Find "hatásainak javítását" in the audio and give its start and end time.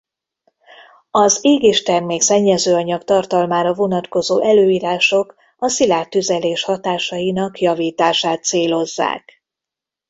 6.63-8.43